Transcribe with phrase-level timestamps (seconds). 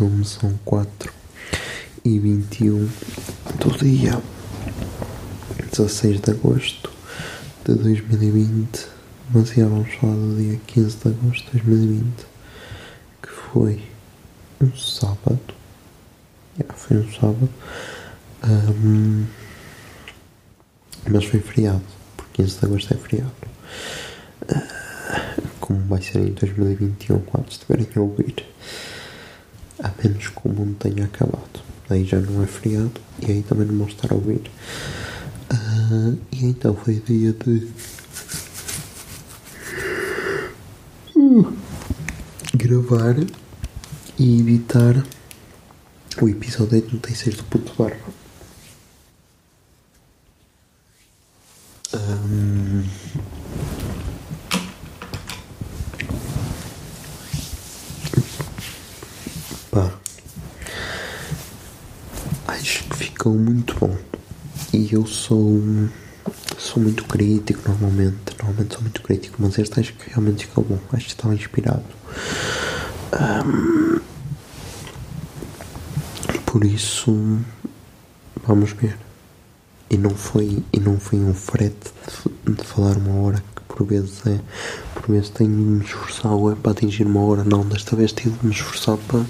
[0.00, 1.12] Zoom, são 4
[2.02, 2.88] e 21
[3.58, 4.18] do dia
[5.70, 6.90] 16 de agosto
[7.66, 8.86] de 2020.
[9.34, 12.26] Mas já vamos falar do dia 15 de agosto de 2020,
[13.22, 13.82] que foi
[14.62, 15.38] um sábado.
[16.58, 17.50] Já, foi um sábado.
[18.42, 19.26] Ahm,
[21.10, 21.84] mas foi feriado,
[22.16, 23.32] porque 15 de agosto é feriado.
[24.48, 28.46] Ah, como vai ser em 2021, quando estiverem a ouvir.
[29.82, 31.60] A menos que o mundo tenha acabado.
[31.88, 34.42] Aí já não é feriado e aí também não vão estar a ouvir.
[35.50, 37.68] Ah, e então foi dia de.
[41.16, 41.52] Uh,
[42.54, 43.16] gravar
[44.18, 45.04] e editar
[46.20, 48.20] o episódio 86 do Puto Barba.
[51.92, 52.84] Ahm,
[63.20, 63.94] ficou muito bom.
[64.72, 65.60] E eu sou
[66.56, 70.78] sou muito crítico normalmente, normalmente sou muito crítico, mas este acho que realmente ficou bom.
[70.90, 71.84] Acho que estava inspirado.
[73.12, 74.00] Ahm,
[76.46, 77.14] por isso
[78.46, 78.96] vamos ver.
[79.90, 81.92] E não foi, e não foi um frete
[82.46, 84.40] de, de falar uma hora que por vezes é.
[84.94, 87.44] Por vezes tenho de me esforçar é para atingir uma hora.
[87.44, 89.26] Não, desta vez tive de me esforçar para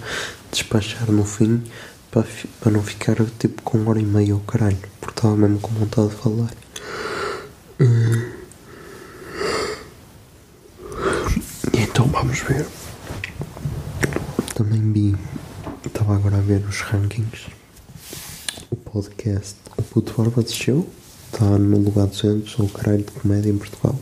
[0.53, 1.61] despachar no fim
[2.10, 4.78] para, não ficar tipo com uma hora e meia ao caralho.
[5.00, 6.50] Porque estava mesmo com vontade de falar.
[11.75, 12.66] Então vamos ver.
[14.54, 15.16] Também vi.
[15.87, 17.60] Estava agora a ver os rankings
[18.71, 20.88] o podcast O Puto Barba desceu,
[21.32, 23.98] está no lugar 200, ou caralho de comédia em Portugal.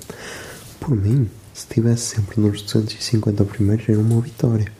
[0.78, 4.70] Por mim, se estivesse sempre nos 250 primeiros, era uma vitória.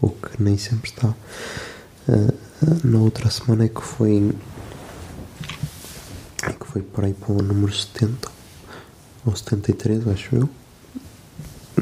[0.00, 1.14] O que nem sempre está.
[2.08, 2.34] Ah,
[2.84, 4.32] na outra semana que foi.
[6.38, 8.30] Que foi para aí para o número 70
[9.24, 10.48] ou 73, acho eu.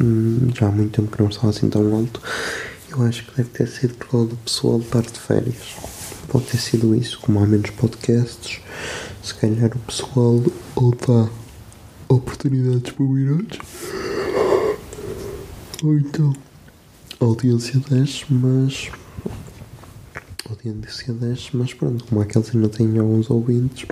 [0.01, 2.21] Hum, já há muito tempo que não estava assim tão alto.
[2.91, 5.77] Eu acho que deve ter sido por causa do pessoal estar de férias.
[6.29, 8.61] Pode ter sido isso, como há menos podcasts,
[9.23, 10.43] se calhar o pessoal
[10.77, 11.29] ou dá
[12.09, 13.61] oportunidades para outros.
[15.83, 16.35] Ou então
[17.21, 18.91] a audiência desce, mas.
[20.63, 23.87] A audiência desce, mas pronto, como aqueles ainda têm alguns ouvintes,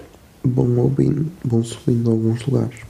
[0.45, 2.81] vão ouvindo, vão subindo a alguns lugares.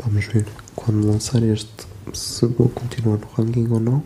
[0.00, 1.68] Vamos ver quando lançar este
[2.12, 4.02] se vou continuar no ranking ou não.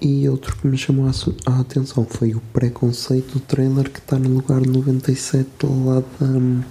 [0.00, 1.10] E outro que me chamou
[1.46, 5.48] a atenção foi o preconceito do trailer que está no lugar 97
[5.84, 6.62] lá da hum,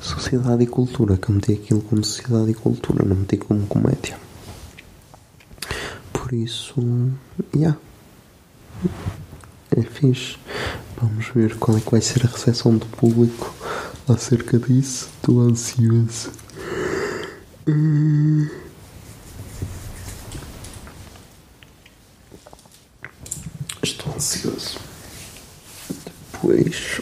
[0.00, 4.16] Sociedade e Cultura, que eu meti aquilo como Sociedade e Cultura, não meti como comédia.
[6.14, 6.80] Por isso,
[7.54, 7.78] yeah.
[9.76, 10.36] É fixe.
[11.00, 13.52] Vamos ver qual é que vai ser a recepção do público
[14.08, 15.08] acerca disso.
[15.16, 16.30] Estou ansioso.
[17.66, 18.48] Hum.
[23.82, 24.78] Estou ansioso.
[26.32, 27.00] Depois.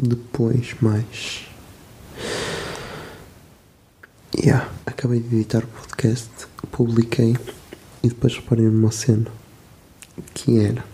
[0.00, 1.46] Depois, mais.
[4.34, 6.30] Yeah, acabei de editar o podcast,
[6.72, 7.36] publiquei
[8.02, 9.30] e depois reparei numa cena
[10.34, 10.84] que era.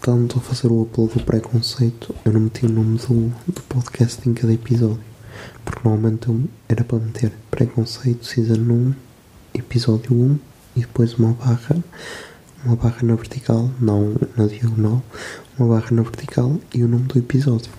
[0.00, 4.28] Tanto a fazer o upload do preconceito, eu não meti o nome do, do podcast
[4.28, 5.04] em cada episódio.
[5.64, 8.94] Porque normalmente eu era para meter preconceito season 1,
[9.54, 10.38] episódio 1
[10.76, 11.76] e depois uma barra,
[12.64, 15.02] uma barra na vertical, não na diagonal,
[15.58, 17.70] uma barra na vertical e o nome do episódio.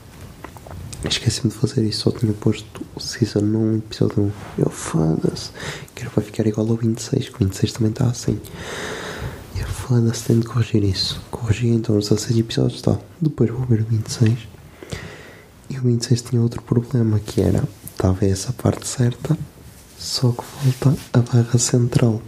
[1.07, 4.31] Esqueci-me de fazer isso, só tinha posto o Season 1, episódio 1.
[4.57, 5.51] Eu foda-se,
[5.93, 8.39] que era para ficar igual ao 26, que o 26 também está assim.
[9.57, 11.21] Eu foda-se, tenho de corrigir isso.
[11.31, 13.03] Corrigi então os 16 episódios, tal.
[13.21, 14.37] Depois vou ver o 26.
[15.69, 19.37] E o 26 tinha outro problema, que era, estava essa parte certa,
[19.97, 22.21] só que falta a barra central.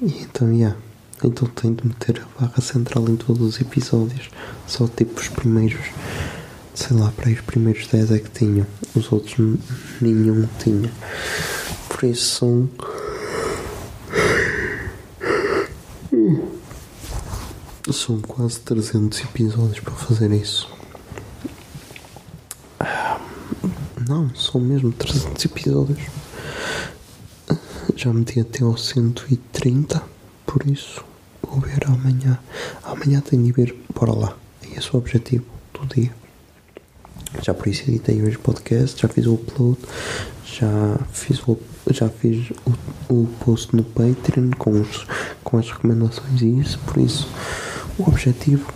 [0.00, 0.76] E então, yeah.
[1.24, 4.30] Então tenho de meter a barra central em todos os episódios.
[4.68, 5.80] Só tipo os primeiros,
[6.74, 8.66] sei lá, para aí os primeiros 10 é que tinham.
[8.94, 9.36] Os outros
[10.00, 10.92] nenhum tinha.
[11.88, 12.68] Por isso são.
[17.92, 20.70] São quase 300 episódios para fazer isso.
[24.08, 25.98] Não, são mesmo 300 episódios.
[27.96, 30.00] Já meti até ao 130,
[30.46, 31.07] por isso
[31.48, 32.38] vou ver amanhã.
[32.84, 34.36] Amanhã tenho de ver, bora lá.
[34.62, 36.12] É esse o objetivo do dia.
[37.42, 39.78] Já por isso editei hoje o podcast, já fiz o upload,
[40.44, 41.58] já fiz o,
[41.90, 45.06] já fiz o, o post no Patreon com, os,
[45.44, 47.28] com as recomendações e isso, por isso
[47.98, 48.72] o objetivo.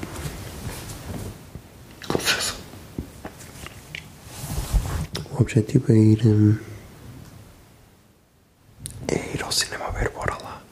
[5.30, 6.26] O objetivo é ir.
[6.26, 6.58] hum,
[9.08, 10.62] é ir ao cinema ver, bora lá.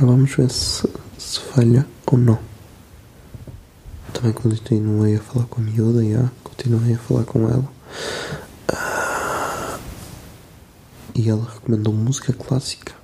[0.00, 0.88] Agora vamos ver se,
[1.18, 2.38] se falha ou não.
[4.14, 6.30] Também continuei a falar com a miúda, já.
[6.42, 7.70] Continuei a falar com ela.
[8.66, 9.78] Ah,
[11.14, 12.94] e ela recomendou música clássica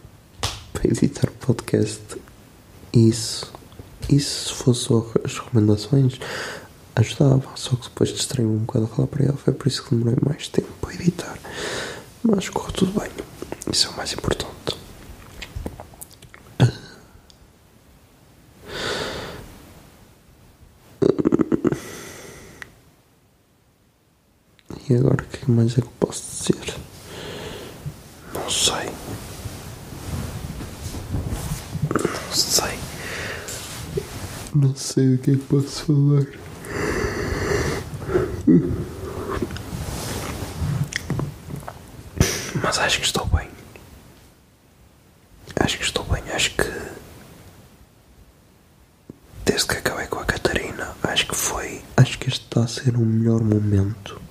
[0.72, 2.00] para editar o podcast.
[2.94, 3.52] Isso,
[4.08, 6.18] isso se fosse só as recomendações,
[6.94, 7.50] ajudava.
[7.56, 9.36] Só que depois distraí um bocado a falar para ela.
[9.36, 11.38] Foi por isso que demorei mais tempo para editar.
[12.22, 13.10] Mas correu tudo bem.
[13.70, 14.55] Isso é o mais importante.
[24.88, 26.22] E agora o que mais é que eu posso
[26.52, 26.74] dizer?
[28.32, 28.88] Não sei.
[31.92, 32.78] Não sei.
[34.54, 36.26] Não sei o que é que posso falar.
[42.62, 43.48] Mas acho que estou bem.
[45.56, 46.22] Acho que estou bem.
[46.32, 46.72] Acho que.
[49.44, 51.82] Desde que acabei com a Catarina, acho que foi.
[51.96, 54.25] Acho que este está a ser o melhor momento.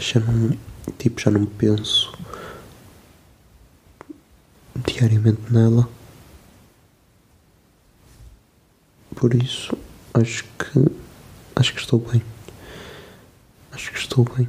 [0.00, 0.56] Já não.
[0.98, 2.16] Tipo, já não penso.
[4.74, 5.86] Diariamente nela.
[9.14, 9.76] Por isso,
[10.14, 10.86] acho que.
[11.54, 12.22] Acho que estou bem.
[13.72, 14.48] Acho que estou bem.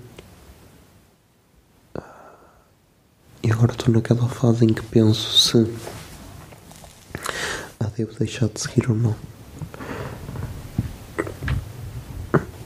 [3.43, 5.57] E agora estou naquela fase em que penso se
[7.79, 9.15] a devo deixar de seguir ou não.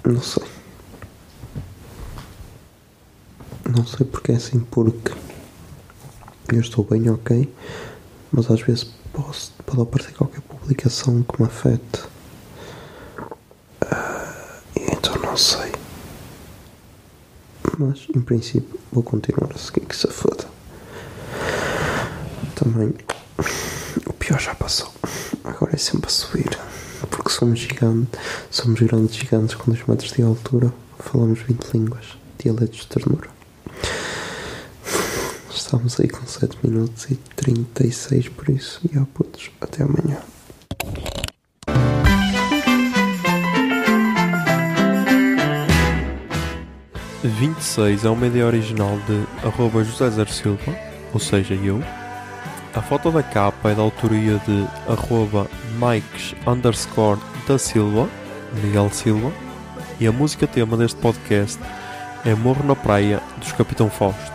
[0.04, 0.55] Não sei.
[3.86, 5.14] Não sei porque é assim, porque
[6.52, 7.54] eu estou bem, ok,
[8.32, 12.02] mas às vezes posso, pode aparecer qualquer publicação que me afete.
[13.82, 15.72] Ah, então não sei.
[17.78, 20.46] Mas em princípio vou continuar a seguir que se foda.
[22.56, 22.92] Também
[24.08, 24.92] o pior já passou.
[25.44, 26.58] Agora é sempre a subir.
[27.12, 30.74] Porque somos gigantes, somos grandes gigantes com 2 metros de altura.
[30.98, 33.35] Falamos 20 línguas, dialetos de ternura.
[35.56, 38.82] Estamos aí com 7 minutos e 36 por isso.
[38.92, 40.18] E ó putos, até amanhã.
[47.24, 50.76] 26 é uma ideia original de arroba José Zer Silva,
[51.14, 51.82] ou seja, eu.
[52.76, 55.48] A foto da capa é da autoria de arroba
[55.80, 58.10] Mikes underscore da Silva,
[58.62, 59.32] Miguel Silva.
[60.02, 61.58] E a música tema deste podcast
[62.26, 64.35] é Morro na Praia, dos Capitão Fausto.